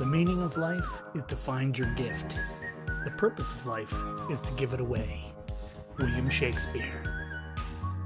[0.00, 2.34] The meaning of life is to find your gift.
[3.04, 3.92] The purpose of life
[4.30, 5.26] is to give it away.
[5.98, 7.04] William Shakespeare.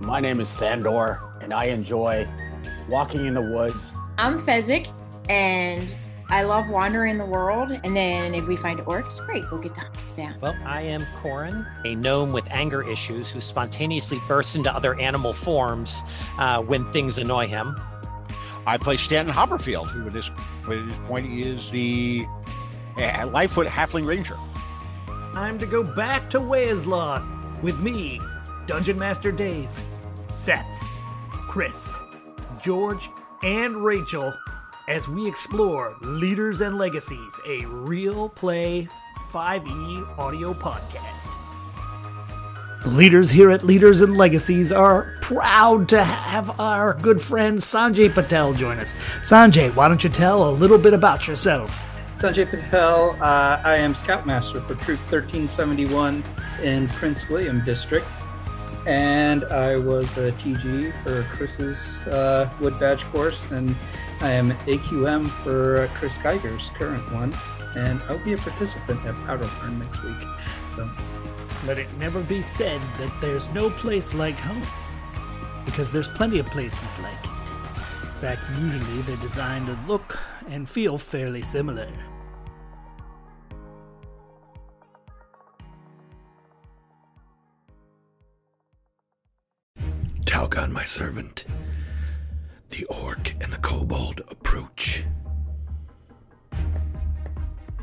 [0.01, 2.29] My name is Thandor, and I enjoy
[2.89, 3.95] walking in the woods.
[4.19, 4.91] I'm Fezzik,
[5.31, 5.95] and
[6.31, 7.71] I love wandering the world.
[7.85, 9.93] And then if we find orcs, great, we'll get down.
[10.17, 10.35] down.
[10.41, 15.33] Well, I am Corin, a gnome with anger issues who spontaneously bursts into other animal
[15.33, 16.03] forms
[16.41, 17.77] uh, when things annoy him.
[18.67, 22.27] I play Stanton Hopperfield, who at this, at this point is the
[22.97, 24.39] uh, Lightfoot Halfling Ranger.
[25.07, 28.21] Time to go back to Wesloth with me,
[28.67, 29.71] Dungeon Master Dave,
[30.29, 30.69] Seth,
[31.49, 31.99] Chris,
[32.61, 33.11] George,
[33.43, 34.33] and Rachel
[34.89, 38.89] as we explore Leaders and Legacies, a real play
[39.31, 41.35] 5e audio podcast.
[42.87, 48.53] Leaders here at Leaders and Legacies are proud to have our good friend Sanjay Patel
[48.53, 48.95] join us.
[49.23, 51.81] Sanjay, why don't you tell a little bit about yourself?
[52.19, 53.17] Sanjay Patel.
[53.23, 56.23] Uh, I am Scoutmaster for Troop 1371
[56.63, 58.07] in Prince William District.
[58.87, 63.75] And I was a TG for Chris's uh, Wood Badge course, and
[64.21, 67.35] I am AQM for Chris Geiger's current one.
[67.77, 70.29] And I'll be a participant at Powder Horn next week.
[70.77, 71.14] So.
[71.67, 74.63] Let it never be said that there's no place like home,
[75.65, 77.31] because there's plenty of places like it.
[78.03, 80.19] In fact, usually they're designed to look
[80.49, 81.89] and feel fairly similar.
[90.27, 91.47] Talgon, my servant.
[92.69, 95.05] The orc and the kobold approach.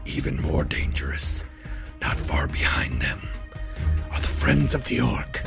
[0.06, 1.46] Even more dangerous,
[2.02, 3.28] not far behind them,
[4.12, 5.42] are the friends of the orc.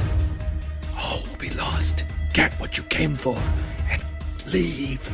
[0.98, 2.04] All will be lost.
[2.32, 3.38] Get what you came for
[3.90, 4.02] and
[4.52, 5.08] leave.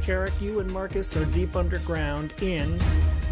[0.00, 2.78] Jarek, you and Marcus are deep underground in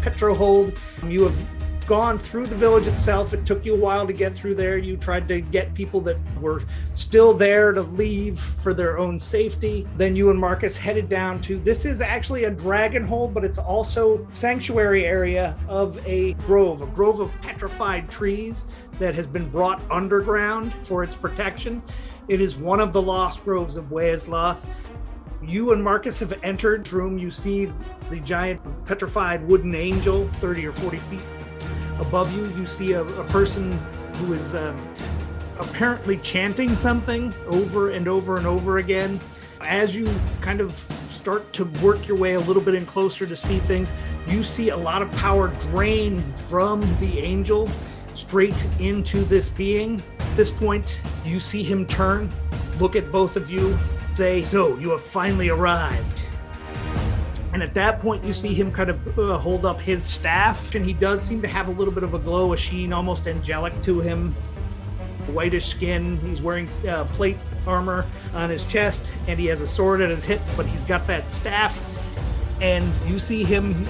[0.01, 0.77] Petrohold.
[1.07, 1.45] You have
[1.87, 3.33] gone through the village itself.
[3.33, 4.77] It took you a while to get through there.
[4.77, 9.87] You tried to get people that were still there to leave for their own safety.
[9.97, 13.57] Then you and Marcus headed down to this is actually a dragon hold, but it's
[13.57, 18.65] also sanctuary area of a grove, a grove of petrified trees
[18.99, 21.81] that has been brought underground for its protection.
[22.27, 24.65] It is one of the lost groves of Wesloth
[25.43, 27.17] you and Marcus have entered room.
[27.17, 27.71] You see
[28.11, 31.21] the giant petrified wooden angel, 30 or 40 feet
[32.01, 32.45] above you.
[32.59, 33.71] You see a, a person
[34.17, 34.75] who is uh,
[35.59, 39.19] apparently chanting something over and over and over again.
[39.61, 40.09] As you
[40.41, 40.73] kind of
[41.09, 43.93] start to work your way a little bit in closer to see things,
[44.27, 47.69] you see a lot of power drain from the angel
[48.15, 50.01] straight into this being.
[50.19, 52.29] At this point, you see him turn,
[52.79, 53.77] look at both of you,
[54.15, 56.20] say, So, you have finally arrived.
[57.53, 60.85] And at that point, you see him kind of uh, hold up his staff, and
[60.85, 63.79] he does seem to have a little bit of a glow, a sheen, almost angelic
[63.83, 64.33] to him.
[65.27, 66.17] Whitish skin.
[66.21, 70.25] He's wearing uh, plate armor on his chest, and he has a sword at his
[70.25, 71.81] hip, but he's got that staff.
[72.61, 73.85] And you see him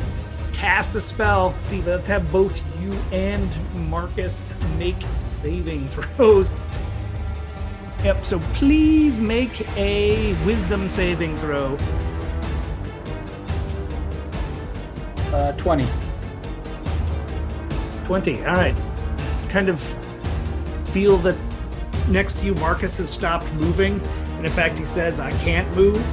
[0.54, 1.56] cast a spell.
[1.60, 3.50] See, let's have both you and
[3.90, 6.52] Marcus make saving throws.
[8.04, 11.78] Yep, so please make a wisdom saving throw.
[15.32, 15.86] Uh, 20.
[18.06, 18.76] 20, all right.
[19.50, 19.80] Kind of
[20.86, 21.36] feel that
[22.10, 24.02] next to you, Marcus has stopped moving.
[24.36, 26.04] And in fact, he says, I can't move.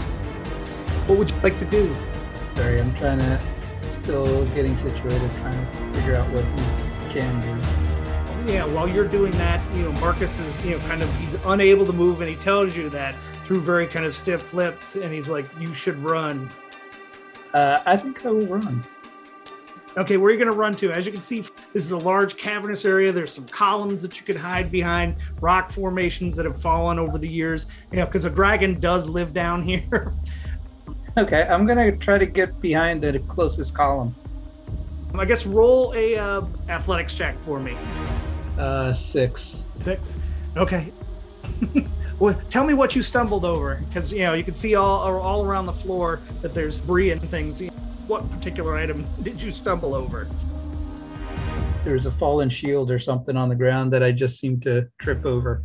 [1.09, 1.95] What would you like to do?
[2.55, 3.41] Sorry, I'm trying to,
[4.03, 8.53] still getting situated, trying to figure out what he can do.
[8.53, 11.85] Yeah, while you're doing that, you know, Marcus is, you know, kind of, he's unable
[11.85, 14.97] to move and he tells you that through very kind of stiff lips.
[14.97, 16.51] And he's like, you should run.
[17.53, 18.85] Uh, I think I will run.
[19.99, 20.93] Okay, where are you going to run to?
[20.93, 21.41] As you can see,
[21.73, 23.11] this is a large cavernous area.
[23.11, 27.29] There's some columns that you could hide behind, rock formations that have fallen over the
[27.29, 27.67] years.
[27.91, 30.15] You know, because a dragon does live down here.
[31.17, 34.15] Okay, I'm gonna try to get behind the closest column.
[35.15, 37.77] I guess roll a uh, athletics check for me.
[38.57, 39.57] Uh, six.
[39.81, 40.17] Six.
[40.57, 40.93] Okay.
[42.21, 45.45] well, tell me what you stumbled over, because you know you can see all all
[45.45, 47.63] around the floor that there's debris and things.
[48.09, 50.27] What particular item did you stumble over?
[51.85, 55.27] There's a fallen shield or something on the ground that I just seemed to trip
[55.27, 55.63] over.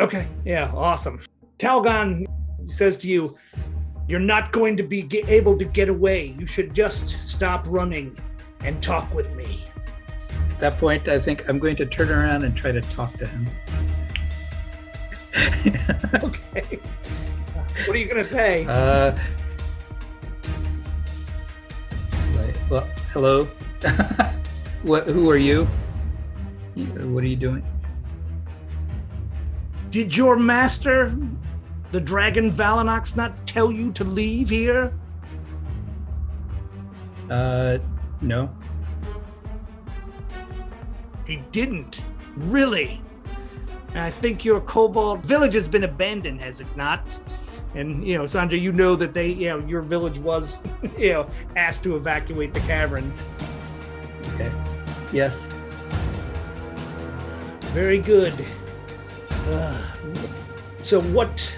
[0.00, 0.26] Okay.
[0.44, 0.72] Yeah.
[0.74, 1.20] Awesome.
[1.60, 2.26] Talgon
[2.66, 3.36] says to you,
[4.08, 6.34] "You're not going to be able to get away.
[6.36, 8.18] You should just stop running
[8.58, 9.62] and talk with me."
[10.50, 13.28] At that point, I think I'm going to turn around and try to talk to
[13.28, 13.48] him.
[16.24, 16.80] okay.
[17.86, 18.66] What are you going to say?
[18.68, 19.16] Uh,
[22.74, 23.44] Well, hello.
[24.82, 25.08] what?
[25.08, 25.64] Who are you?
[26.74, 27.64] What are you doing?
[29.90, 31.16] Did your master,
[31.92, 34.92] the dragon Valanox, not tell you to leave here?
[37.30, 37.78] Uh,
[38.20, 38.50] no.
[41.28, 42.00] He didn't.
[42.34, 43.00] Really?
[43.94, 47.20] I think your kobold village has been abandoned, has it not?
[47.74, 50.62] And you know, Sandra, you know that they, you know, your village was,
[50.98, 53.22] you know, asked to evacuate the caverns.
[54.34, 54.52] Okay.
[55.12, 55.38] Yes.
[57.72, 58.32] Very good.
[59.46, 59.94] Uh,
[60.82, 61.54] so, what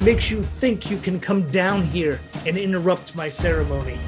[0.00, 3.98] makes you think you can come down here and interrupt my ceremony?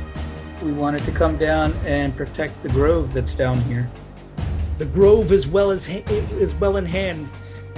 [0.62, 3.88] We wanted to come down and protect the grove that's down here.
[4.78, 7.28] The grove is well as is well in hand,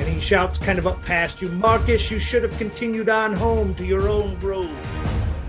[0.01, 2.11] and he shouts kind of up past you, Marcus.
[2.11, 4.71] You should have continued on home to your own grove.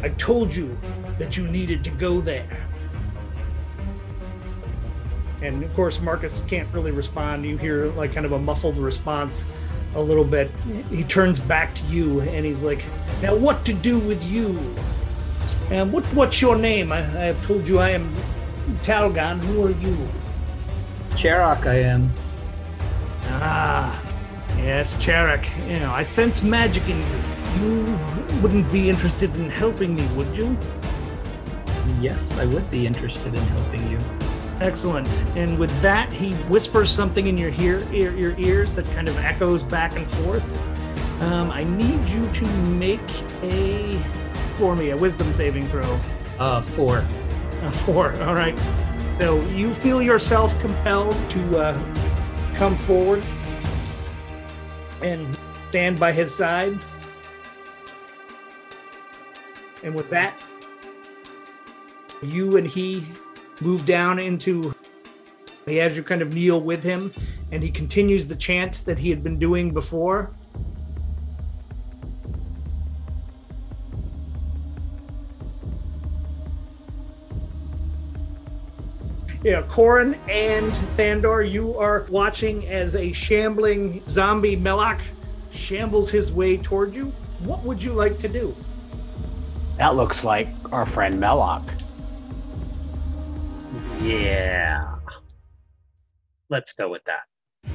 [0.03, 0.77] I told you
[1.17, 2.67] that you needed to go there.
[5.41, 7.45] And of course, Marcus can't really respond.
[7.45, 9.45] You hear like kind of a muffled response
[9.95, 10.51] a little bit.
[10.89, 12.83] He turns back to you and he's like,
[13.21, 14.75] Now, what to do with you?
[15.69, 16.91] And what, what's your name?
[16.91, 18.13] I, I have told you I am
[18.79, 19.39] Talgon.
[19.45, 19.97] Who are you?
[21.11, 22.11] Charok, I am.
[23.27, 24.10] Ah,
[24.63, 25.45] yes, Charok.
[25.69, 27.21] You know, I sense magic in you.
[27.59, 27.99] You
[28.41, 30.57] wouldn't be interested in helping me, would you?
[31.99, 33.97] Yes, I would be interested in helping you.
[34.59, 35.07] Excellent.
[35.35, 39.17] And with that, he whispers something in your, ear, ear, your ears that kind of
[39.17, 40.43] echoes back and forth.
[41.21, 42.47] Um, I need you to
[42.77, 42.99] make
[43.43, 43.99] a
[44.57, 45.99] for me a wisdom saving throw.
[46.37, 46.99] Uh, four.
[47.63, 48.13] A four.
[48.21, 48.57] All right.
[49.17, 51.95] So you feel yourself compelled to uh,
[52.53, 53.23] come forward
[55.01, 55.37] and
[55.69, 56.77] stand by his side.
[59.83, 60.41] And with that,
[62.21, 63.03] you and he
[63.61, 64.73] move down into.
[65.65, 67.11] He has you kind of kneel with him,
[67.51, 70.33] and he continues the chant that he had been doing before.
[79.43, 85.01] Yeah, Corin and Thandor, you are watching as a shambling zombie Melloc
[85.49, 87.11] shambles his way toward you.
[87.39, 88.55] What would you like to do?
[89.77, 91.67] That looks like our friend Melloc.
[94.03, 94.95] Yeah.
[96.49, 97.71] Let's go with that.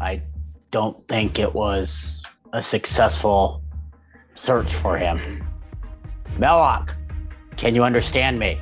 [0.00, 0.22] I
[0.70, 2.22] don't think it was
[2.52, 3.60] a successful
[4.36, 5.44] search for him.
[6.38, 6.94] Melloc,
[7.56, 8.60] can you understand me?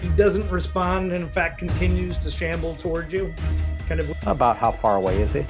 [0.00, 3.32] He doesn't respond and, in fact, continues to shamble towards you.
[3.88, 5.44] Kind of, About how far away is he?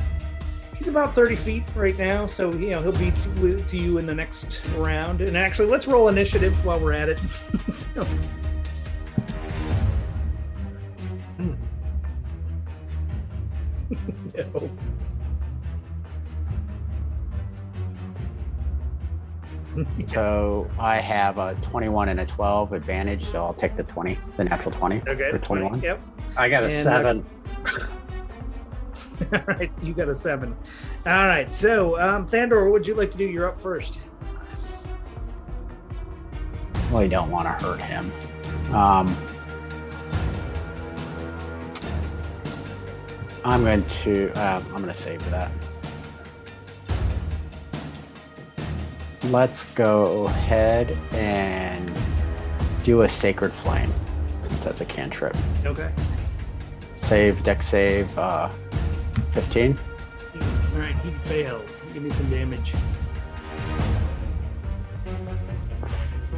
[0.77, 4.07] he's about 30 feet right now, so you know he'll be to, to you in
[4.07, 5.21] the next round.
[5.23, 7.21] And actually, let's roll initiative while we're at it.
[7.73, 8.07] So-
[20.15, 24.45] So I have a 21 and a 12 advantage, so I'll take the 20, the
[24.45, 25.81] natural 20 Okay, for 21.
[25.81, 26.01] Yep.
[26.37, 27.27] I got a And, uh, seven.
[29.33, 30.57] All right, you got a seven.
[31.07, 33.25] All right, so um, Thandor, what would you like to do?
[33.25, 34.01] You're up first.
[36.91, 38.13] Well, Really don't want to hurt him.
[38.73, 39.17] Um,
[43.45, 44.33] I'm going to.
[44.39, 45.51] Uh, I'm going to save that.
[49.31, 51.91] Let's go ahead and
[52.83, 53.93] do a sacred flame,
[54.47, 55.35] since that's a cantrip.
[55.65, 55.91] Okay.
[56.97, 58.51] Save, Dex save, uh,
[59.33, 59.79] 15.
[60.35, 61.83] All right, he fails.
[61.95, 62.75] Give me some damage.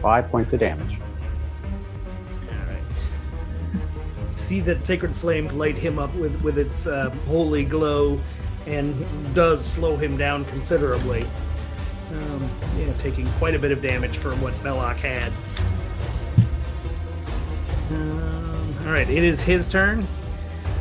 [0.01, 0.99] Five points of damage.
[2.49, 3.09] All right.
[4.37, 8.21] See that sacred flame light him up with with its uh, holy glow,
[8.67, 11.27] and does slow him down considerably.
[12.13, 15.33] Um, yeah, taking quite a bit of damage for what Melloc had.
[17.91, 20.07] Um, all right, it is his turn.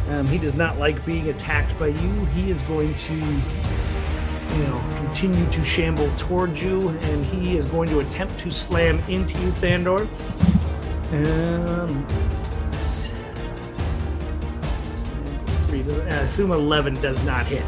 [0.10, 2.25] Um, he does not like being attacked by you.
[2.25, 7.89] He is going to, you know, continue to shamble towards you, and he is going
[7.89, 10.08] to attempt to slam into you, Thandor.
[11.12, 12.05] Um,
[15.65, 15.82] three.
[16.03, 17.65] I assume eleven does not hit.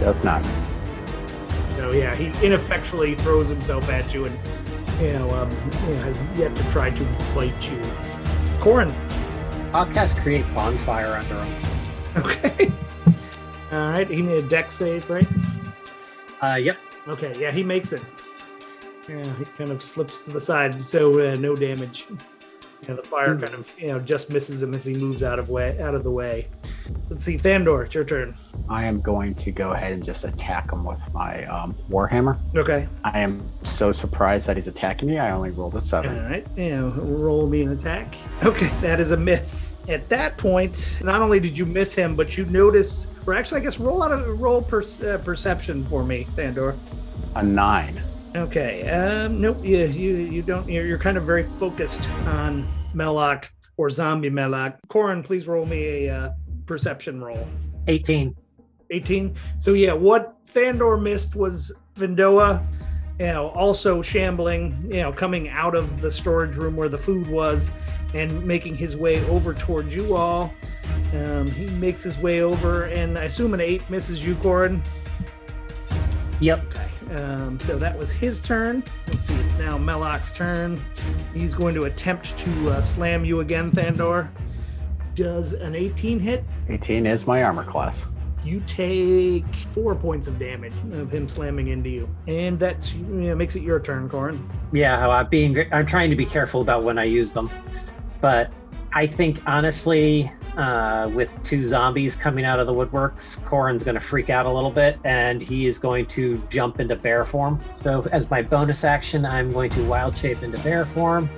[0.00, 0.44] Does not.
[1.90, 4.38] So yeah, he ineffectually throws himself at you, and
[5.00, 5.50] you know, um,
[5.88, 7.04] you know, has yet to try to
[7.34, 7.82] bite you.
[8.60, 8.94] Corin.
[9.74, 11.62] I'll cast Create Bonfire under him.
[12.16, 12.72] Okay.
[13.72, 14.08] All right.
[14.08, 15.26] He made a Dex save, right?
[16.40, 16.76] Uh, yep.
[17.08, 17.32] Okay.
[17.36, 18.04] Yeah, he makes it.
[19.08, 22.06] Yeah, he kind of slips to the side, so uh, no damage.
[22.88, 25.50] Yeah, the fire kind of you know just misses him as he moves out of
[25.50, 26.46] way out of the way.
[27.08, 28.36] Let's see, Thandor, it's your turn.
[28.68, 32.38] I am going to go ahead and just attack him with my um, warhammer.
[32.56, 32.88] Okay.
[33.02, 35.18] I am so surprised that he's attacking me.
[35.18, 36.22] I only rolled a All seven.
[36.30, 36.46] right.
[36.56, 38.14] Yeah, roll me an attack.
[38.44, 39.76] Okay, that is a miss.
[39.88, 43.64] At that point, not only did you miss him, but you notice, or actually, I
[43.64, 46.78] guess roll out a roll per, uh, perception for me, Thandor.
[47.34, 48.00] A nine.
[48.36, 48.88] Okay.
[48.88, 49.58] Um, nope.
[49.64, 50.68] You you you don't.
[50.68, 54.76] You're, you're kind of very focused on Melloc or zombie Melloc.
[54.88, 56.30] Corin, please roll me a uh,
[56.70, 57.48] perception roll.
[57.88, 58.32] 18.
[58.90, 59.34] 18.
[59.58, 62.64] So yeah, what Thandor missed was Vindoa,
[63.18, 67.26] you know, also shambling, you know, coming out of the storage room where the food
[67.26, 67.72] was
[68.14, 70.54] and making his way over towards you all.
[71.12, 74.80] Um, he makes his way over, and I assume an eight misses you, Corin.
[76.38, 76.60] Yep.
[76.66, 77.16] Okay.
[77.16, 78.84] Um, so that was his turn.
[79.08, 80.80] Let's see, it's now Melloc's turn.
[81.34, 84.30] He's going to attempt to uh, slam you again, Thandor.
[85.20, 86.44] Does an 18 hit?
[86.70, 88.06] 18 is my armor class.
[88.42, 93.34] You take four points of damage of him slamming into you, and that's you know,
[93.34, 94.50] makes it your turn, Corin.
[94.72, 95.70] Yeah, I'm being.
[95.74, 97.50] I'm trying to be careful about when I use them,
[98.22, 98.50] but
[98.94, 104.00] I think honestly, uh, with two zombies coming out of the woodworks, Corin's going to
[104.00, 107.60] freak out a little bit, and he is going to jump into bear form.
[107.74, 111.28] So as my bonus action, I'm going to wild shape into bear form,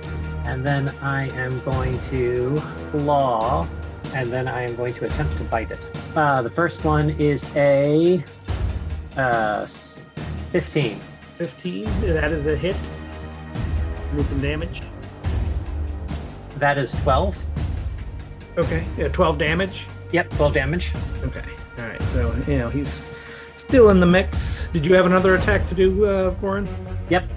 [0.45, 2.55] and then I am going to
[2.91, 3.67] claw,
[4.13, 5.79] and then I am going to attempt to bite it.
[6.15, 8.23] Uh, the first one is a
[9.17, 9.65] uh,
[10.51, 10.99] 15.
[11.35, 11.85] Fifteen.
[12.01, 12.77] That is a hit.
[14.09, 14.81] Give me some damage.
[16.57, 17.35] That is 12.
[18.57, 18.85] Okay.
[18.97, 19.87] Yeah, twelve damage.
[20.11, 20.91] Yep, 12 damage.
[21.23, 21.43] Okay.
[21.79, 22.01] All right.
[22.03, 23.09] So you know he's
[23.55, 24.67] still in the mix.
[24.73, 26.67] Did you have another attack to do, uh, Corin?
[27.09, 27.27] Yep.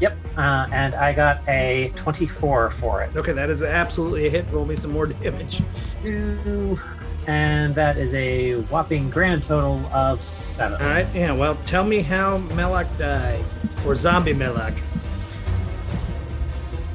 [0.00, 0.18] Yep.
[0.36, 3.16] Uh, and I got a 24 for it.
[3.16, 4.44] Okay, that is absolutely a hit.
[4.50, 5.62] Roll me some more damage.
[6.02, 6.78] Two.
[7.26, 10.80] And that is a whopping grand total of seven.
[10.82, 11.06] All right.
[11.14, 11.32] Yeah.
[11.32, 14.74] Well, tell me how Melloc dies, or zombie Melloc.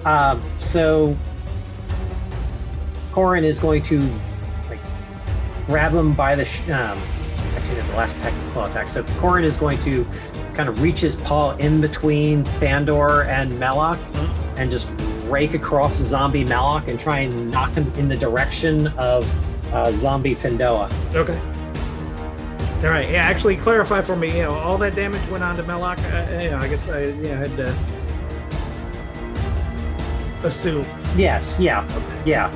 [0.06, 1.18] Um, so
[3.12, 4.00] Corin is going to
[4.70, 4.80] like
[5.68, 6.98] grab him by the sh- um,
[7.56, 8.18] actually that's the last
[8.54, 8.88] claw attack.
[8.88, 10.06] So Corin is going to
[10.60, 13.98] kind of reach his paw in between Thandor and Melloc
[14.58, 14.90] and just
[15.28, 19.24] rake across zombie Melloc and try and knock him in the direction of
[19.74, 20.92] uh, zombie Findoa.
[21.16, 21.40] Okay.
[22.86, 23.10] All right.
[23.10, 23.22] Yeah.
[23.22, 24.36] Actually, clarify for me.
[24.36, 25.98] You know, all that damage went on to Melloc.
[26.12, 27.74] Uh, you know, I guess I yeah I had to
[30.46, 30.86] assume.
[31.16, 31.88] Yes, yeah,
[32.26, 32.52] yeah.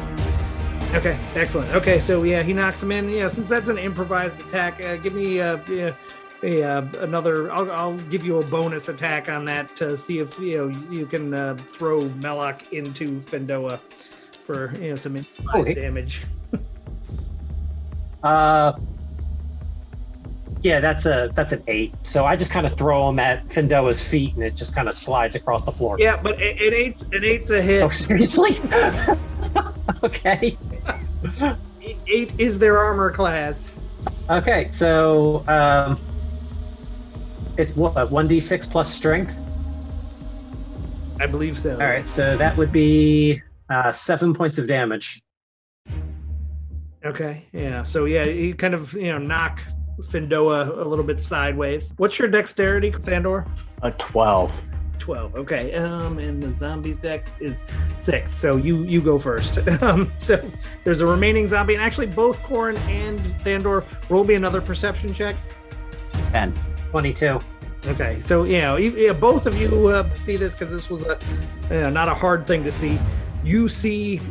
[0.93, 1.17] Okay.
[1.35, 1.69] Excellent.
[1.69, 1.99] Okay.
[1.99, 3.07] So yeah, he knocks him in.
[3.07, 3.29] Yeah.
[3.29, 5.93] Since that's an improvised attack, uh, give me uh, yeah,
[6.43, 7.51] a uh, another.
[7.51, 11.05] I'll, I'll give you a bonus attack on that to see if you know you
[11.05, 13.79] can uh, throw Melloc into Fendoa
[14.45, 15.19] for you know some
[15.55, 15.73] Okay.
[15.73, 16.21] damage.
[18.23, 18.79] Uh,
[20.61, 21.93] yeah, that's a that's an eight.
[22.03, 24.95] So I just kind of throw him at Fendoa's feet, and it just kind of
[24.95, 25.97] slides across the floor.
[25.99, 27.83] Yeah, but it, it eight's an eight's a hit.
[27.83, 28.55] Oh, seriously?
[30.03, 30.57] okay.
[31.81, 33.75] Eight, eight is their armor class.
[34.29, 35.99] Okay, so um,
[37.57, 39.35] it's what one d six plus strength.
[41.19, 41.73] I believe so.
[41.73, 45.21] All right, so that would be uh, seven points of damage.
[47.05, 47.45] Okay.
[47.51, 47.83] Yeah.
[47.83, 49.61] So yeah, you kind of you know knock
[50.01, 51.93] Findoa a little bit sideways.
[51.97, 53.47] What's your dexterity, Thandor?
[53.81, 54.51] A 12.
[54.99, 57.65] 12 okay um and the zombies dex is
[57.97, 60.39] six so you you go first um so
[60.85, 65.35] there's a remaining zombie and actually both Corin and Thandor roll me another perception check
[66.31, 66.53] 10.
[66.93, 67.39] Twenty-two.
[67.87, 71.03] okay so you know you, yeah, both of you uh, see this because this was
[71.05, 71.17] a
[71.71, 72.99] uh, not a hard thing to see
[73.43, 74.21] you see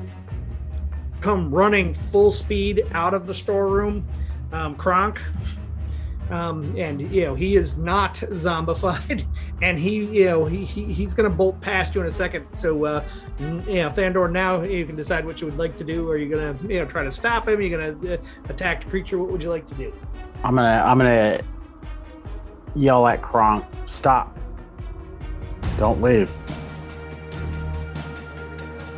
[1.21, 4.07] come running full speed out of the storeroom
[4.53, 5.21] um kronk
[6.31, 9.27] um, and you know he is not zombified,
[9.63, 12.47] and he you know he, he he's going to bolt past you in a second.
[12.55, 13.05] So uh,
[13.39, 16.09] you know Thandor, now you can decide what you would like to do.
[16.09, 17.59] Are you going to you know try to stop him?
[17.59, 18.17] Are you going to uh,
[18.49, 19.19] attack the creature?
[19.19, 19.93] What would you like to do?
[20.43, 21.41] I'm gonna I'm gonna
[22.75, 24.39] yell at Kronk, stop.
[25.79, 26.33] Don't leave.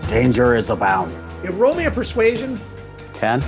[0.08, 1.12] Danger is abound.
[1.42, 2.60] Yeah, roll me a persuasion.
[3.14, 3.42] 10.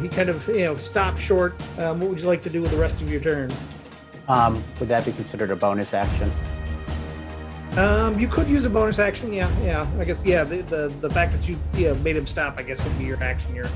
[0.00, 1.54] He kind of you know stops short.
[1.78, 3.50] Um, what would you like to do with the rest of your turn?
[4.28, 6.30] Um, would that be considered a bonus action?
[7.72, 9.32] Um, you could use a bonus action.
[9.32, 9.90] Yeah, yeah.
[9.98, 10.44] I guess yeah.
[10.44, 13.04] The the, the fact that you you know, made him stop, I guess, would be
[13.04, 13.54] your action.
[13.54, 13.72] Your um,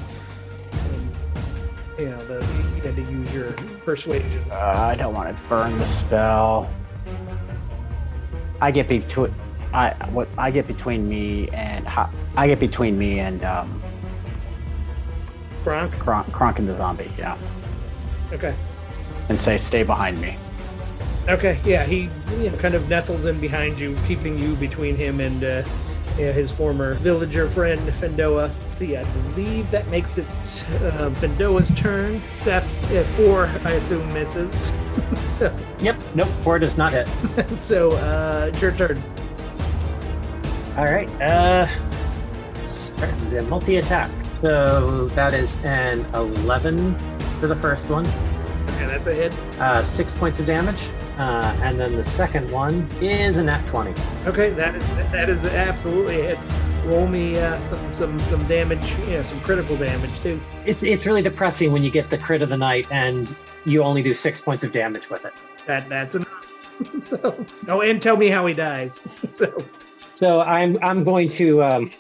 [1.99, 2.35] you know the
[2.77, 3.53] you had to use your
[3.85, 4.43] persuasion.
[4.51, 6.71] Uh, I don't want to burn the spell.
[8.61, 9.35] I get between
[9.73, 11.87] I what I get between me and
[12.37, 13.83] I get between me and um.
[15.65, 15.95] Kronk,
[16.31, 17.11] Kronk and the zombie.
[17.17, 17.39] Yeah,
[18.31, 18.55] Okay.
[19.31, 20.37] and say stay behind me.
[21.27, 21.59] Okay.
[21.65, 25.43] Yeah, he you know, kind of nestles in behind you, keeping you between him and
[25.43, 25.63] uh,
[26.19, 28.51] yeah, his former villager friend Fendoa.
[28.81, 30.27] Yeah, I believe that makes it
[30.99, 32.21] um, Fendoa's turn.
[32.41, 34.73] Seth, uh, four, I assume, misses.
[35.39, 36.03] so, Yep.
[36.15, 36.29] Nope.
[36.43, 37.09] Four does not hit.
[37.61, 39.03] so uh, it's your turn.
[40.77, 41.09] All right.
[41.21, 41.69] Uh,
[42.69, 44.11] start the multi attack.
[44.43, 46.97] So that is an 11
[47.41, 49.35] for the first one, Okay, that's a hit.
[49.61, 50.89] uh, six points of damage.
[51.19, 53.95] Uh, and then the second one is a nat 20.
[54.27, 56.39] Okay, that is that is absolutely it.
[56.85, 60.41] Roll me uh, some some some damage, yeah, some critical damage too.
[60.67, 63.33] It's, it's really depressing when you get the crit of the night and
[63.65, 65.33] you only do six points of damage with it.
[65.67, 66.29] That that's enough.
[67.01, 69.01] so, oh, and tell me how he dies.
[69.33, 69.57] so,
[70.15, 71.91] So I'm I'm going to um,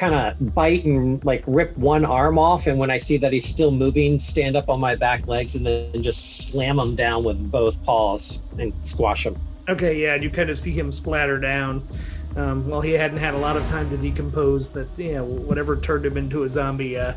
[0.00, 3.46] kind of bite and like rip one arm off, and when I see that he's
[3.46, 7.50] still moving, stand up on my back legs and then just slam him down with
[7.50, 9.36] both paws and squash him.
[9.68, 11.86] okay, yeah, and you kind of see him splatter down.
[12.34, 14.70] Um, well, he hadn't had a lot of time to decompose.
[14.70, 17.12] That you know, whatever turned him into a zombie, uh,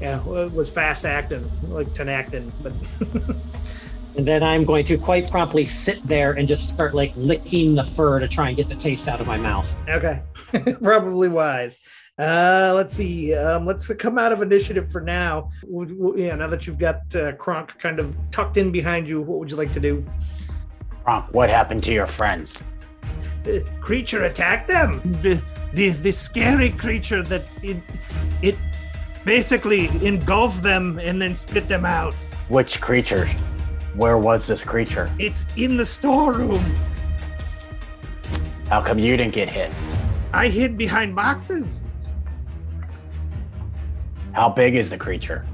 [0.00, 2.52] yeah, was fast acting, like Tinactin.
[2.62, 2.74] But
[4.16, 7.84] And then I'm going to quite promptly sit there and just start like licking the
[7.84, 9.74] fur to try and get the taste out of my mouth.
[9.88, 10.22] Okay,
[10.82, 11.80] probably wise.
[12.18, 13.34] Uh, let's see.
[13.34, 15.50] Um, let's come out of initiative for now.
[16.16, 19.50] Yeah, now that you've got uh, Kronk kind of tucked in behind you, what would
[19.50, 20.02] you like to do?
[21.04, 22.62] Kronk, what happened to your friends?
[23.46, 25.00] Uh, creature attacked them.
[25.20, 25.42] The,
[25.74, 27.76] the the scary creature that it
[28.40, 28.56] it
[29.26, 32.14] basically engulfed them and then spit them out.
[32.48, 33.26] Which creature?
[33.94, 35.12] Where was this creature?
[35.18, 36.64] It's in the storeroom.
[38.70, 39.70] How come you didn't get hit?
[40.32, 41.82] I hid behind boxes.
[44.36, 45.46] How big is the creature?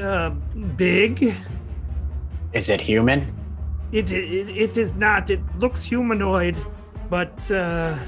[0.00, 0.30] Uh,
[0.78, 1.34] big.
[2.54, 3.36] Is it human?
[3.92, 5.28] It, it it is not.
[5.28, 6.56] It looks humanoid,
[7.10, 7.98] but uh,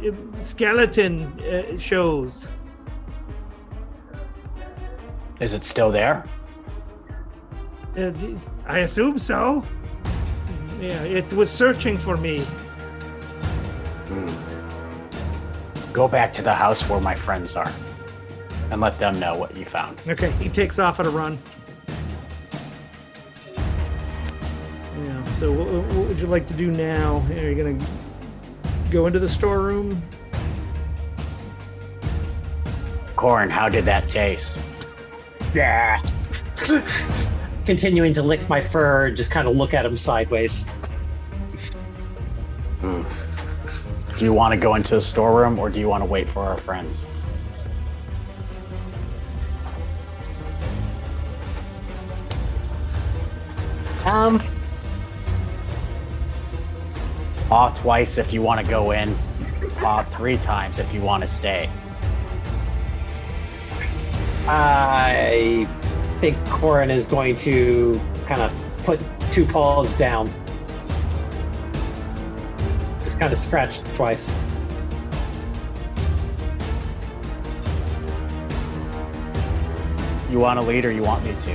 [0.00, 2.48] it, skeleton uh, shows.
[5.38, 6.24] Is it still there?
[7.94, 8.10] Uh,
[8.66, 9.62] I assume so.
[10.80, 12.42] Yeah, it was searching for me.
[15.94, 17.72] Go back to the house where my friends are
[18.72, 20.00] and let them know what you found.
[20.08, 21.38] Okay, he takes off at a run.
[24.98, 25.24] Yeah.
[25.38, 27.24] So what, what would you like to do now?
[27.30, 27.86] Are you gonna
[28.90, 30.02] go into the storeroom?
[33.14, 34.56] Corin, how did that taste?
[35.54, 36.02] Yeah.
[37.66, 40.64] Continuing to lick my fur, just kind of look at him sideways.
[42.80, 43.04] Hmm.
[44.24, 46.40] Do you want to go into the storeroom or do you want to wait for
[46.44, 47.02] our friends?
[54.06, 54.42] Um,
[57.50, 59.14] Paw twice if you want to go in.
[59.76, 61.68] Paw three times if you want to stay.
[64.46, 65.68] I
[66.22, 68.50] think Corin is going to kind of
[68.84, 70.32] put two paws down.
[73.14, 74.28] Just kind of scratched twice.
[80.28, 81.52] You want to lead or you want me to?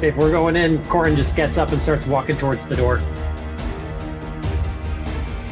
[0.00, 3.02] If we're going in, Corin just gets up and starts walking towards the door.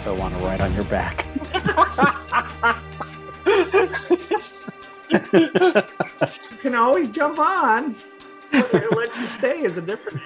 [0.03, 1.27] So I want to ride on your back.
[6.57, 7.95] You can always jump on.
[8.51, 10.23] Whether he'll let you stay is a different.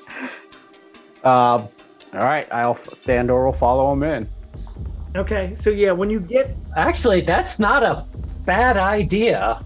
[1.24, 1.68] Um,
[2.12, 4.28] all right, I'll Thandor will follow him in.
[5.16, 8.06] Okay, so yeah, when you get Actually, that's not a
[8.44, 9.64] bad idea.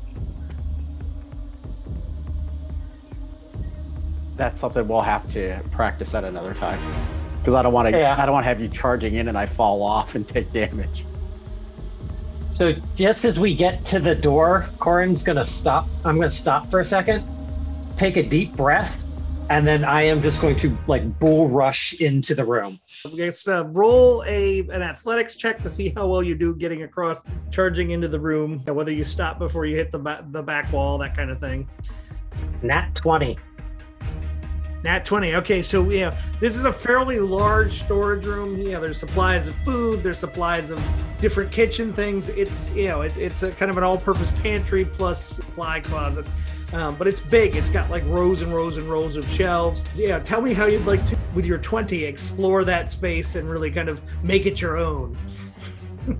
[4.37, 6.81] That's something we'll have to practice at another time.
[7.39, 7.99] Because I don't want to.
[7.99, 8.17] Yeah.
[8.19, 11.05] I don't want to have you charging in and I fall off and take damage.
[12.51, 15.89] So just as we get to the door, Corin's gonna stop.
[16.05, 17.25] I'm gonna stop for a second,
[17.97, 19.05] take a deep breath,
[19.51, 22.81] and then I am just going to like bull rush into the room.
[23.15, 27.25] Just uh, roll a an athletics check to see how well you do getting across,
[27.51, 28.61] charging into the room.
[28.61, 31.69] Whether you stop before you hit the ba- the back wall, that kind of thing.
[32.63, 33.39] Nat 20.
[34.83, 35.35] Nat 20.
[35.37, 38.61] Okay, so yeah, this is a fairly large storage room.
[38.61, 40.83] Yeah, there's supplies of food, there's supplies of
[41.19, 42.29] different kitchen things.
[42.31, 46.27] It's you know, it, it's a kind of an all-purpose pantry plus supply closet.
[46.73, 47.57] Um, but it's big.
[47.57, 49.85] It's got like rows and rows and rows of shelves.
[49.97, 53.71] Yeah, tell me how you'd like to, with your 20, explore that space and really
[53.71, 55.17] kind of make it your own.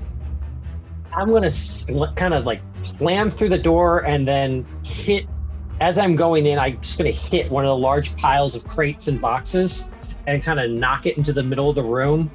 [1.17, 5.27] I'm gonna sl- kind of like slam through the door and then hit.
[5.81, 9.09] As I'm going in, I'm just gonna hit one of the large piles of crates
[9.09, 9.91] and boxes
[10.27, 12.31] and kind of knock it into the middle of the room.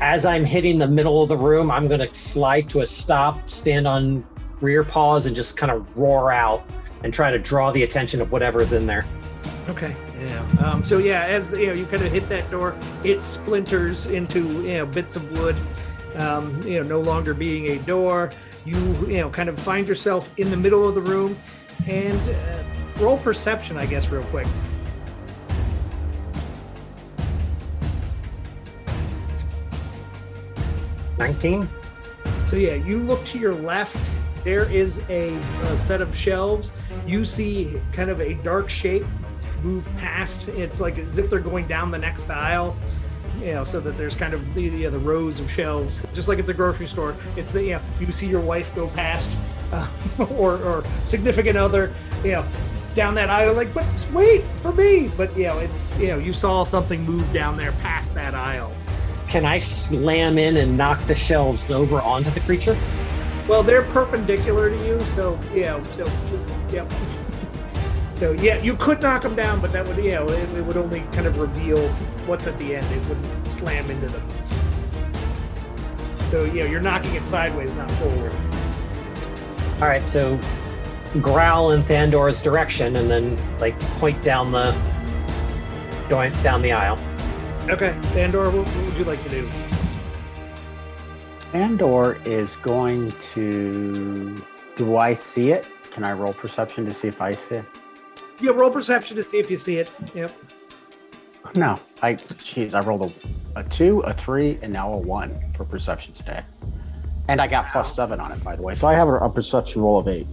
[0.00, 3.86] As I'm hitting the middle of the room, I'm gonna slide to a stop, stand
[3.86, 4.24] on
[4.60, 6.68] rear paws, and just kind of roar out
[7.02, 9.04] and try to draw the attention of whatever is in there.
[9.68, 9.94] Okay.
[10.20, 10.46] Yeah.
[10.64, 14.62] Um, so yeah, as you know, you kind of hit that door, it splinters into
[14.62, 15.56] you know bits of wood.
[16.16, 18.30] Um, you know, no longer being a door.
[18.64, 21.38] You you know kind of find yourself in the middle of the room,
[21.86, 22.64] and uh,
[22.98, 24.46] roll perception, I guess, real quick.
[31.18, 31.68] Nineteen.
[32.46, 34.10] So yeah, you look to your left.
[34.44, 36.74] There is a, a set of shelves.
[37.06, 39.04] You see kind of a dark shape
[39.62, 40.48] move past.
[40.48, 42.76] It's like as if they're going down the next aisle.
[43.40, 46.46] You know, so that there's kind of the, the, rows of shelves, just like at
[46.46, 47.14] the grocery store.
[47.36, 49.30] It's the you know you see your wife go past,
[49.70, 49.88] uh,
[50.30, 52.44] or or significant other, you know,
[52.94, 55.08] down that aisle like, but wait for me.
[55.16, 58.74] But you know, it's you know you saw something move down there past that aisle.
[59.28, 62.76] Can I slam in and knock the shelves over onto the creature?
[63.48, 65.82] Well, they're perpendicular to you, so yeah.
[65.94, 66.06] So
[66.70, 66.92] yep.
[68.12, 71.00] So yeah, you could knock them down, but that would yeah, it, it would only
[71.12, 71.88] kind of reveal
[72.26, 72.84] what's at the end.
[72.92, 74.28] It wouldn't slam into them.
[76.30, 78.34] So yeah, you're knocking it sideways, not forward.
[79.80, 80.38] All right, so
[81.22, 84.72] growl in Thandor's direction, and then like point down the
[86.42, 86.98] down the aisle.
[87.70, 89.48] Okay, Thandor, what would you like to do?
[91.54, 94.36] Andor is going to.
[94.76, 95.66] Do I see it?
[95.90, 97.64] Can I roll perception to see if I see it?
[98.40, 99.90] Yeah, roll perception to see if you see it.
[100.14, 100.32] Yep.
[101.56, 102.14] No, I.
[102.14, 103.10] Jeez, I rolled
[103.56, 106.42] a, a two, a three, and now a one for perception today.
[107.28, 108.74] And I got plus seven on it, by the way.
[108.74, 110.26] So I have a, a perception roll of eight.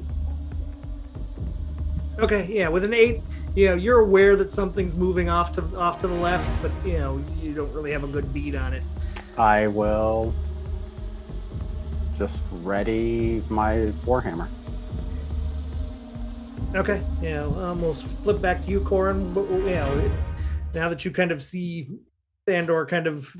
[2.19, 3.21] Okay, yeah, with an eight,
[3.55, 6.97] you know, you're aware that something's moving off to off to the left, but you
[6.97, 8.83] know, you don't really have a good beat on it.
[9.37, 10.33] I will
[12.17, 14.47] just ready my warhammer.
[16.73, 19.33] Okay, yeah, um, we'll flip back to you, Corin.
[19.33, 20.11] But you know,
[20.73, 21.89] now that you kind of see
[22.47, 23.35] Thandor kind of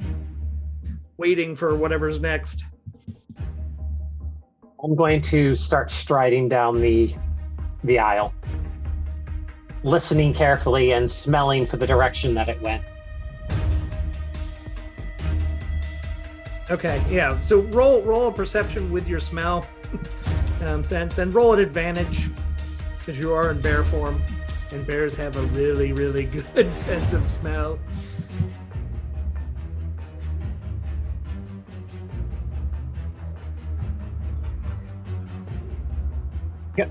[1.18, 2.64] waiting for whatever's next.
[4.84, 7.14] I'm going to start striding down the
[7.84, 8.34] the aisle,
[9.84, 12.84] listening carefully and smelling for the direction that it went.
[16.72, 17.38] Okay, yeah.
[17.38, 19.68] So roll roll a perception with your smell
[20.64, 22.30] um, sense, and roll at advantage
[22.98, 24.22] because you are in bear form,
[24.72, 26.26] and bears have a really really
[26.56, 27.80] good sense of smell.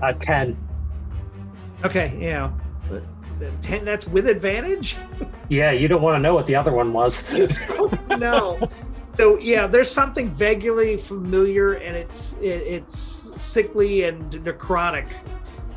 [0.01, 0.57] A ten.
[1.83, 2.51] Okay, yeah.
[2.89, 3.03] The-
[3.39, 4.97] the ten, that's with advantage.
[5.47, 7.23] Yeah, you don't want to know what the other one was.
[8.09, 8.57] no.
[9.15, 12.95] So yeah, there's something vaguely familiar, and it's it, it's
[13.41, 15.07] sickly and necrotic.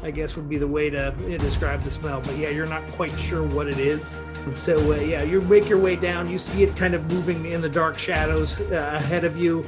[0.00, 2.20] I guess would be the way to describe the smell.
[2.20, 4.22] But yeah, you're not quite sure what it is.
[4.56, 6.28] So uh, yeah, you make your way down.
[6.28, 9.64] You see it kind of moving in the dark shadows uh, ahead of you,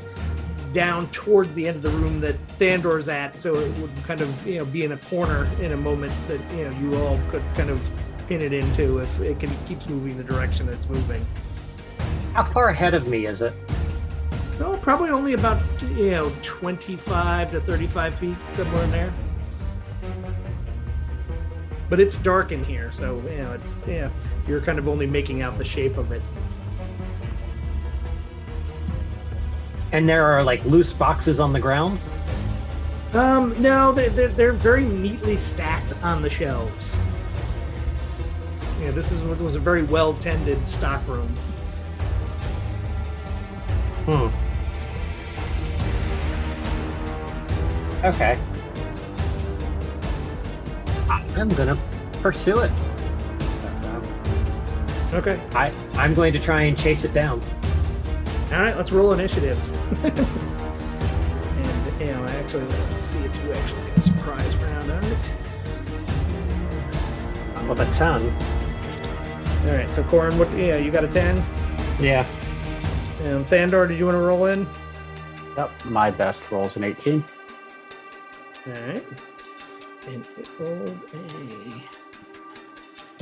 [0.72, 3.40] down towards the end of the room that Thandor's at.
[3.40, 6.40] So it would kind of you know be in a corner in a moment that
[6.56, 7.90] you know you all could kind of
[8.28, 11.24] pin it into if it can, keeps moving the direction it's moving.
[12.34, 13.52] How far ahead of me is it?
[14.60, 15.60] Oh, probably only about
[15.96, 19.12] you know 25 to 35 feet, somewhere in there.
[21.88, 24.10] But it's dark in here, so you know it's yeah.
[24.46, 26.22] You're kind of only making out the shape of it.
[29.92, 31.98] And there are like loose boxes on the ground.
[33.12, 36.96] Um, no, they're, they're, they're very neatly stacked on the shelves.
[38.80, 41.32] Yeah, this is was a very well tended stock room.
[44.10, 44.26] Hmm.
[48.04, 48.36] Okay.
[51.08, 51.78] I'm gonna
[52.20, 52.72] pursue it.
[55.12, 55.40] Okay.
[55.54, 57.40] I I'm going to try and chase it down.
[58.52, 59.56] All right, let's roll initiative.
[60.04, 60.18] and
[62.00, 65.18] you know, actually, let's see if you actually get a surprise round on it.
[67.54, 68.28] I'm with a ten.
[69.68, 70.50] All right, so Corin, what?
[70.58, 71.44] Yeah, you got a ten.
[72.00, 72.26] Yeah.
[73.20, 74.66] And Thandor, did you want to roll in?
[75.56, 77.22] Yep, my best roll's an 18.
[78.66, 79.04] All right.
[80.06, 82.00] And it rolled a.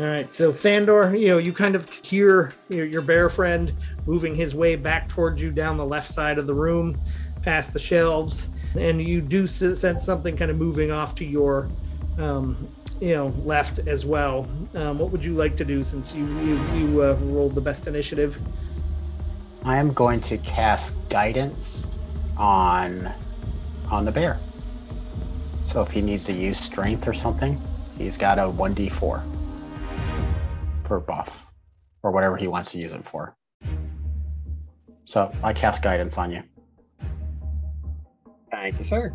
[0.00, 3.74] All right, so Thandor, you know, you kind of hear your, your bear friend
[4.06, 7.00] moving his way back towards you down the left side of the room,
[7.42, 11.68] past the shelves, and you do sense something kind of moving off to your,
[12.18, 12.68] um,
[13.00, 14.48] you know, left as well.
[14.74, 17.88] Um, what would you like to do since you you, you uh, rolled the best
[17.88, 18.38] initiative?
[19.64, 21.86] I am going to cast guidance
[22.36, 23.12] on
[23.90, 24.38] on the bear.
[25.64, 27.60] So if he needs to use strength or something,
[27.96, 29.22] he's got a 1d4
[30.84, 31.30] per buff
[32.02, 33.36] or whatever he wants to use it for.
[35.04, 36.42] So I cast guidance on you.
[38.50, 39.14] Thank you, sir.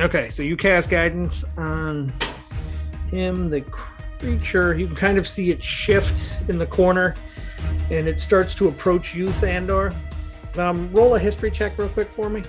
[0.00, 2.12] Okay, so you cast guidance on
[3.10, 4.74] him, the creature.
[4.74, 7.14] You can kind of see it shift in the corner,
[7.90, 9.94] and it starts to approach you, Thandor.
[10.56, 12.42] Um, roll a history check real quick for me.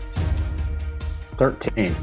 [1.37, 1.95] 13.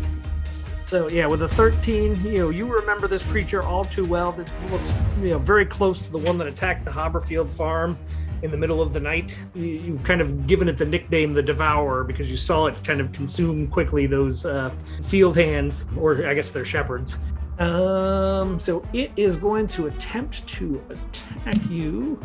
[0.86, 4.32] So yeah, with a 13, you know, you remember this creature all too well.
[4.32, 7.96] That looks, you know, very close to the one that attacked the Haberfield farm
[8.42, 9.38] in the middle of the night.
[9.54, 13.00] You, you've kind of given it the nickname the Devourer because you saw it kind
[13.00, 14.70] of consume quickly those uh,
[15.04, 17.18] field hands, or I guess they're shepherds.
[17.58, 22.20] Um, so it is going to attempt to attack you.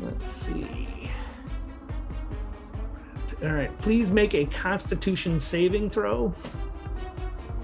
[0.00, 1.10] Let's see.
[3.42, 6.34] All right, please make a Constitution saving throw.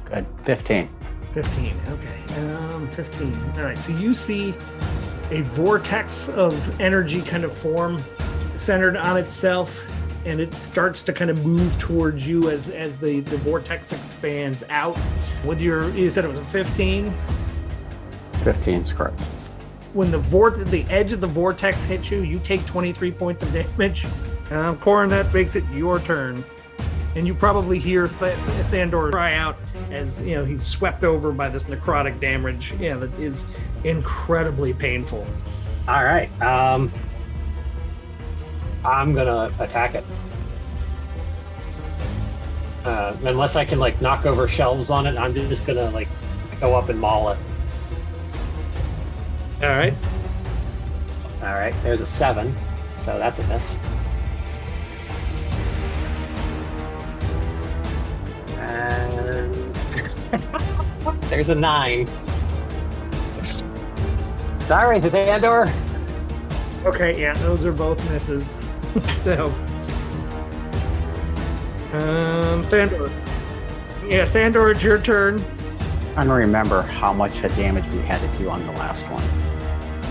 [0.04, 0.26] Good.
[0.44, 0.88] 15.
[1.32, 1.80] 15.
[1.88, 2.40] Okay.
[2.40, 3.52] Um, 15.
[3.56, 3.78] All right.
[3.78, 4.50] So you see
[5.30, 8.02] a vortex of energy kind of form
[8.54, 9.82] centered on itself,
[10.26, 14.62] and it starts to kind of move towards you as as the the vortex expands
[14.68, 14.98] out.
[15.44, 17.12] With your, you said it was a 15.
[18.44, 19.18] 15 is correct.
[19.92, 20.18] When the
[20.68, 24.06] the edge of the vortex hits you, you take 23 points of damage.
[24.50, 26.44] Um, Corin, makes it your turn.
[27.14, 28.36] And you probably hear Th-
[28.70, 29.56] Thandor cry out
[29.90, 32.74] as you know he's swept over by this necrotic damage.
[32.80, 33.44] Yeah, that is
[33.84, 35.26] incredibly painful.
[35.88, 36.30] All right.
[36.40, 36.90] Um,
[38.84, 40.04] I'm gonna attack it.
[42.84, 46.08] Uh, unless I can like knock over shelves on it, I'm just gonna like
[46.60, 47.38] go up and maul it.
[49.62, 49.94] All right.
[51.40, 51.72] All right.
[51.84, 52.52] There's a seven,
[53.04, 53.78] so that's a miss.
[58.58, 59.54] And
[61.30, 62.08] there's a nine.
[64.62, 65.72] Sorry, Thandor.
[66.84, 68.54] Okay, yeah, those are both misses.
[69.22, 69.46] so,
[71.92, 73.12] um, Thandor.
[74.08, 75.40] Yeah, Thandor, it's your turn.
[76.16, 79.51] I don't remember how much damage we had to do on the last one.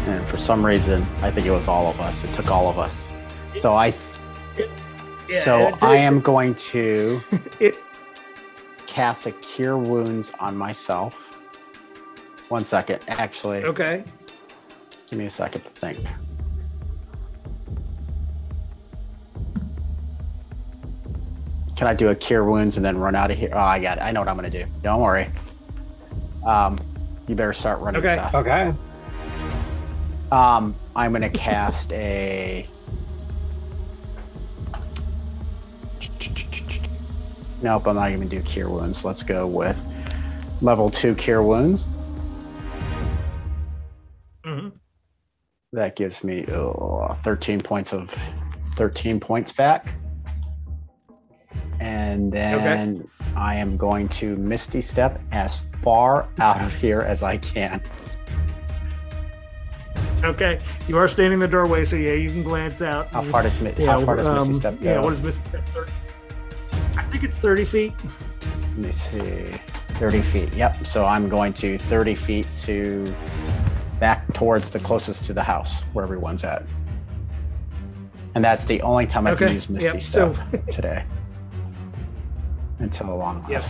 [0.07, 2.23] And for some reason, I think it was all of us.
[2.23, 3.05] It took all of us.
[3.59, 3.93] So I
[5.29, 7.21] Yeah, so I am going to
[7.59, 7.77] It,
[8.87, 11.13] cast a cure wounds on myself.
[12.49, 12.99] One second.
[13.07, 14.03] Actually, okay.
[15.09, 15.99] give me a second to think.
[21.77, 23.49] Can I do a cure wounds and then run out of here?
[23.53, 24.01] Oh, I got it.
[24.01, 24.69] I know what I'm going to do.
[24.83, 25.27] Don't worry.
[26.45, 26.77] Um,
[27.27, 28.05] you better start running.
[28.05, 28.15] Okay.
[28.15, 28.35] Seth.
[28.35, 28.73] Okay.
[30.31, 32.67] Um, I'm going to cast a.
[37.61, 39.05] Nope, I'm not even going to do cure wounds.
[39.05, 39.83] Let's go with
[40.61, 41.85] level two cure wounds.
[44.45, 44.71] Mhm.
[45.73, 48.09] That gives me uh, 13 points of
[48.77, 49.93] 13 points back.
[51.79, 57.37] And then I am going to Misty Step as far out of here as I
[57.37, 57.81] can.
[60.23, 60.59] Okay.
[60.87, 63.07] You are standing in the doorway, so yeah, you can glance out.
[63.11, 64.85] How far does, Yeah, how far does Misty um, Step go?
[64.85, 65.67] Yeah, what is Misty Step?
[65.69, 65.91] 30?
[66.97, 67.93] I think it's 30 feet.
[68.61, 69.59] Let me see.
[69.99, 70.53] 30 feet.
[70.53, 70.85] Yep.
[70.87, 73.13] So I'm going to 30 feet to
[73.99, 76.65] back towards the closest to the house where everyone's at.
[78.33, 80.35] And that's the only time I can use Misty yep, so-
[80.71, 81.03] today.
[82.79, 83.63] Until a long Yep.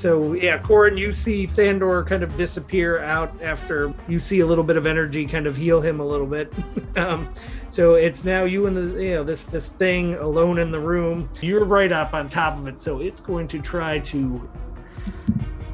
[0.00, 4.64] So yeah, Corin, you see Thandor kind of disappear out after you see a little
[4.64, 6.50] bit of energy kind of heal him a little bit.
[6.96, 7.30] um,
[7.68, 11.28] so it's now you and the you know this this thing alone in the room.
[11.42, 14.48] You're right up on top of it, so it's going to try to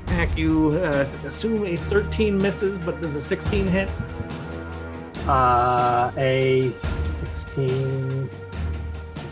[0.03, 0.71] attack you.
[0.71, 3.89] Uh, assume a 13 misses, but does a 16 hit?
[5.29, 6.73] Uh, a
[7.45, 8.29] 16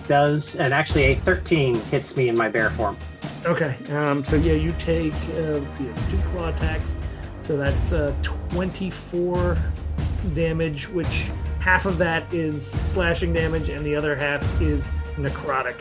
[0.06, 2.96] does, and actually a 13 hits me in my bear form.
[3.46, 3.76] Okay.
[3.92, 6.96] Um, so yeah, you take uh, let's see, it's two claw attacks.
[7.42, 9.58] So that's uh, 24
[10.32, 11.26] damage, which
[11.60, 15.76] half of that is slashing damage, and the other half is necrotic.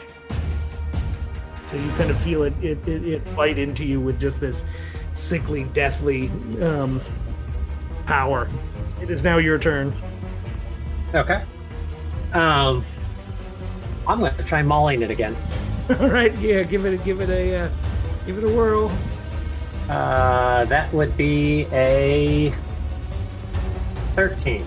[1.68, 4.66] So you kind of feel it it, it, it bite into you with just this
[5.14, 6.30] sickly, deathly
[6.62, 7.00] um,
[8.06, 8.50] power.
[9.02, 9.96] It is now your turn.
[11.14, 11.44] Okay.
[12.34, 12.84] Um,
[14.06, 15.38] I'm going to try mauling it again.
[16.00, 17.70] All right, yeah, give it a give it a uh,
[18.26, 18.90] give it a whirl.
[19.90, 22.54] Uh, that would be a
[24.16, 24.64] 13.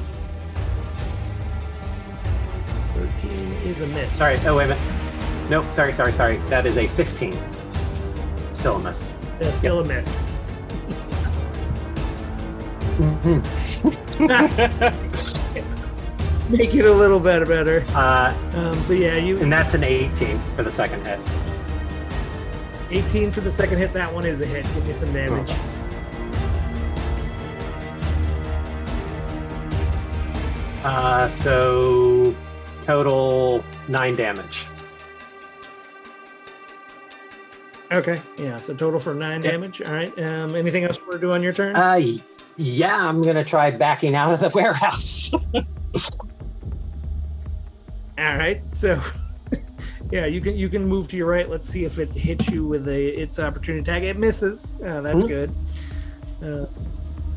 [2.92, 4.12] Thirteen is a miss.
[4.12, 4.36] Sorry.
[4.44, 5.48] Oh, wait a minute.
[5.48, 5.64] Nope.
[5.72, 5.94] Sorry.
[5.94, 6.12] Sorry.
[6.12, 6.36] Sorry.
[6.48, 7.32] That is a 15.
[8.52, 9.12] Still a miss.
[9.40, 10.18] Uh, still a miss.
[16.50, 17.84] Make it a little bit better.
[17.88, 21.18] Uh, Um, so yeah, you and that's an 18 for the second hit.
[22.90, 23.92] 18 for the second hit.
[23.92, 24.64] That one is a hit.
[24.74, 25.52] Give me some damage.
[30.84, 32.34] Uh, so
[32.82, 34.66] total nine damage.
[37.90, 38.20] Okay.
[38.36, 38.58] Yeah.
[38.58, 39.50] So total for nine Okay.
[39.50, 39.82] damage.
[39.82, 40.16] All right.
[40.20, 41.74] Um, anything else you want to do on your turn?
[41.76, 42.00] Uh,
[42.56, 45.30] yeah, I'm gonna try backing out of the warehouse.
[48.18, 48.62] All right.
[48.72, 49.00] So,
[50.10, 51.48] yeah, you can you can move to your right.
[51.48, 54.04] Let's see if it hits you with a its opportunity tag.
[54.04, 54.76] It misses.
[54.84, 55.54] Uh, that's good.
[56.42, 56.66] Uh,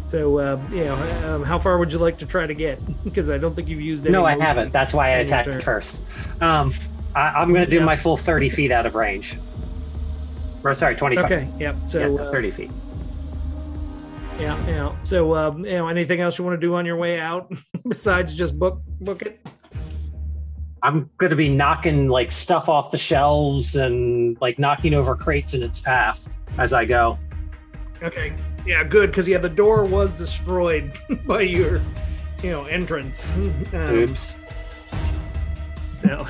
[0.05, 0.95] so, uh, you know,
[1.35, 2.79] um, how far would you like to try to get?
[3.03, 4.11] Because I don't think you've used any.
[4.13, 4.71] no, I haven't.
[4.73, 6.01] That's why I attacked first.
[6.41, 6.73] Um,
[7.15, 7.85] I, I'm gonna do Yeah.
[7.85, 9.37] my full 30 feet out of range.
[10.63, 11.25] Or sorry, 25.
[11.25, 11.49] Okay.
[11.59, 11.75] Yep.
[11.87, 12.71] So, yeah, uh, 30 feet.
[14.39, 15.03] yeah, yeah.
[15.03, 17.51] So, um, you know, anything else you want to do on your way out
[17.87, 19.39] besides just book book it?
[20.81, 25.63] I'm gonna be knocking like stuff off the shelves and like knocking over crates in
[25.63, 27.17] its path as I go.
[28.01, 28.33] Okay.
[28.65, 31.81] Yeah, good because yeah, the door was destroyed by your,
[32.43, 33.29] you know, entrance.
[33.73, 34.37] Um, Oops.
[35.97, 36.27] So.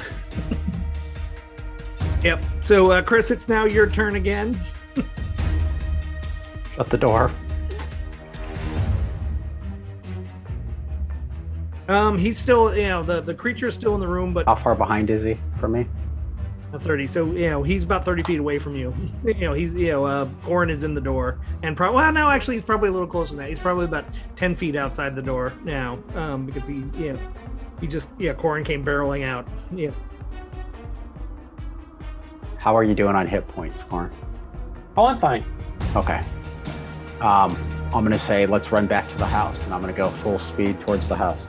[2.23, 2.43] yep.
[2.61, 4.59] So, uh, Chris, it's now your turn again.
[6.75, 7.31] Shut the door.
[11.89, 14.75] Um, he's still, you know, the the creature's still in the room, but How far
[14.75, 15.87] behind is he from me?
[16.71, 17.07] not thirty.
[17.07, 18.93] So, you know, he's about thirty feet away from you.
[19.25, 22.29] You know, he's, you know, uh, Corin is in the door, and probably, well, no,
[22.29, 23.49] actually, he's probably a little closer than that.
[23.49, 27.19] He's probably about ten feet outside the door now, um, because he, you know,
[27.81, 29.47] he just, yeah, Corin came barreling out.
[29.71, 29.89] Yeah.
[32.57, 34.11] How are you doing on hit points, Corin?
[34.95, 35.43] Oh, I'm fine.
[35.95, 36.21] Okay.
[37.19, 37.57] Um,
[37.93, 40.79] I'm gonna say let's run back to the house, and I'm gonna go full speed
[40.81, 41.47] towards the house.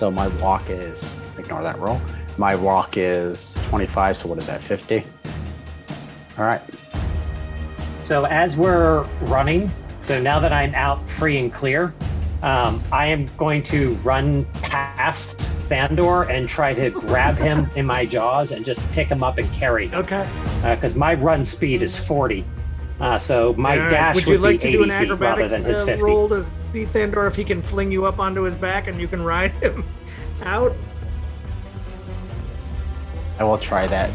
[0.00, 0.98] So my walk is
[1.36, 2.00] ignore that roll.
[2.38, 4.16] My walk is 25.
[4.16, 4.62] So what is that?
[4.62, 5.04] 50.
[6.38, 6.62] All right.
[8.04, 9.70] So as we're running,
[10.04, 11.92] so now that I'm out free and clear,
[12.42, 15.36] um, I am going to run past
[15.68, 19.52] Thandor and try to grab him in my jaws and just pick him up and
[19.52, 20.26] carry him Okay.
[20.62, 22.42] because my run speed is 40.
[23.00, 23.90] Uh, so my All right.
[23.90, 25.84] dash Would would, you like be to do 80 an feet rather than his uh,
[25.84, 26.02] 50.
[26.74, 29.08] Roll to see Thandor if he can fling you up onto his back and you
[29.08, 29.84] can ride him
[30.42, 30.74] out?
[33.38, 34.10] I will try that.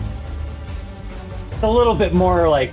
[1.52, 2.72] It's a little bit more like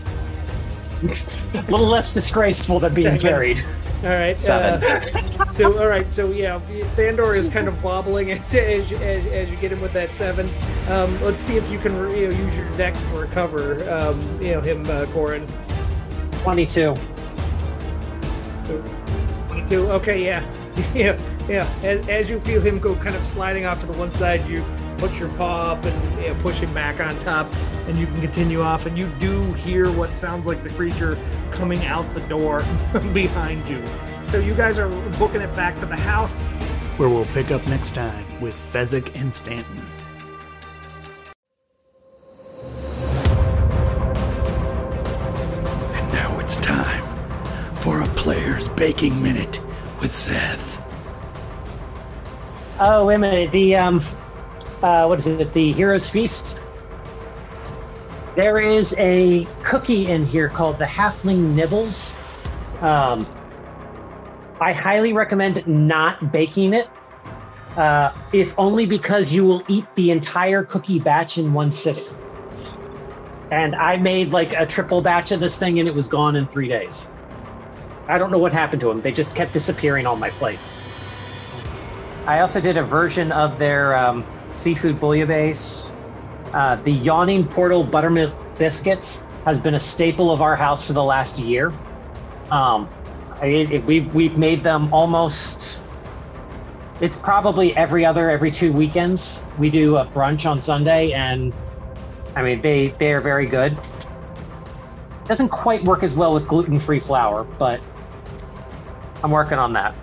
[1.55, 3.65] a little less disgraceful than being carried.
[4.03, 4.39] All right.
[4.39, 4.83] Seven.
[4.83, 6.11] Uh, so, all right.
[6.11, 6.61] So, yeah,
[6.97, 10.15] Thandor is kind of wobbling as, as, you- as, as you get him with that
[10.15, 10.51] seven.
[10.89, 13.89] Um, let's see if you can you know, use your dex to recover.
[13.91, 15.47] Um, you know him, uh, Corin.
[16.43, 16.95] 22.
[19.67, 19.91] 22.
[19.93, 20.45] Okay, yeah.
[20.95, 21.71] Yeah, yeah.
[21.83, 24.65] As, as you feel him go kind of sliding off to the one side, you
[24.97, 27.53] put your paw up and you know, push him back on top,
[27.87, 28.87] and you can continue off.
[28.87, 31.19] And you do hear what sounds like the creature
[31.51, 32.61] coming out the door
[33.13, 33.83] behind you.
[34.29, 36.37] So you guys are booking it back to the house.
[36.97, 39.83] where we'll pick up next time with Fezzik and Stanton.
[47.83, 49.61] For a player's baking minute
[50.01, 50.81] with Seth.
[52.79, 53.51] Oh, wait a minute.
[53.51, 54.05] The um,
[54.85, 55.53] uh, what is it?
[55.53, 56.61] The Heroes Feast.
[58.37, 62.13] There is a cookie in here called the Halfling Nibbles.
[62.81, 63.27] Um,
[64.61, 66.89] I highly recommend not baking it,
[67.77, 72.05] uh, if only because you will eat the entire cookie batch in one sitting.
[73.51, 76.47] And I made like a triple batch of this thing, and it was gone in
[76.47, 77.11] three days.
[78.09, 79.01] I don't know what happened to them.
[79.01, 80.59] They just kept disappearing on my plate.
[82.27, 85.91] I also did a version of their um, seafood bouillabaisse.
[86.53, 91.03] Uh, the Yawning Portal Buttermilk Biscuits has been a staple of our house for the
[91.03, 91.73] last year.
[92.51, 92.89] Um,
[93.43, 95.79] it, it- we've, we've made them almost,
[97.01, 99.43] it's probably every other, every two weekends.
[99.59, 101.53] We do a brunch on Sunday, and
[102.37, 103.77] I mean, they they are very good.
[105.27, 107.81] Doesn't quite work as well with gluten-free flour, but
[109.23, 109.95] I'm working on that.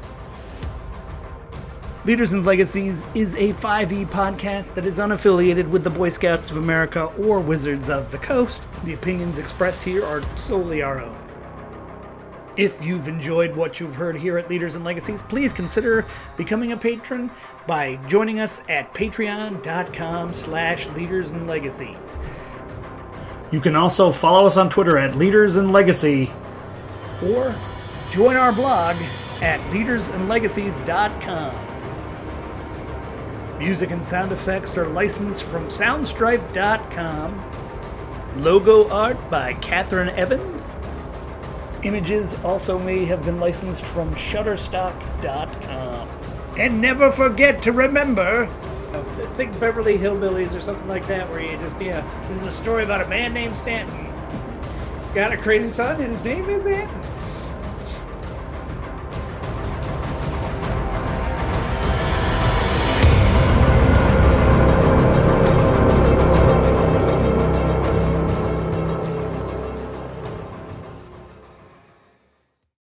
[2.05, 6.57] Leaders and Legacies is a 5e podcast that is unaffiliated with the Boy Scouts of
[6.57, 8.63] America or Wizards of the Coast.
[8.85, 11.17] The opinions expressed here are solely our own.
[12.55, 16.05] If you've enjoyed what you've heard here at Leaders and Legacies, please consider
[16.37, 17.31] becoming a patron
[17.67, 22.19] by joining us at patreon.com slash leaders and legacies.
[23.51, 26.31] You can also follow us on Twitter at Leaders and Legacy
[27.23, 27.55] or
[28.09, 28.95] join our blog
[29.41, 31.69] at leadersandlegacies.com.
[33.59, 37.51] Music and sound effects are licensed from soundstripe.com.
[38.37, 40.77] Logo art by Catherine Evans.
[41.83, 46.07] Images also may have been licensed from Shutterstock.com.
[46.57, 48.49] And never forget to remember.
[49.31, 52.83] Think Beverly Hillbillies or something like that, where you just, yeah, this is a story
[52.83, 54.07] about a man named Stanton.
[55.13, 57.18] Got a crazy son, and his name is Anton.